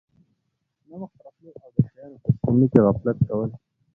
ناوخته 0.87 1.19
راتلل 1.31 1.55
او 1.63 1.67
د 1.75 1.77
شیانو 1.87 2.17
په 2.23 2.29
تسلیمۍ 2.35 2.67
کي 2.71 2.79
غفلت 2.85 3.17
کول 3.27 3.49